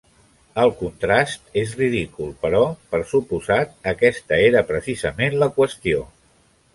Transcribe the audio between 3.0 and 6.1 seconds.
suposat, aquesta era precisament la qüestió.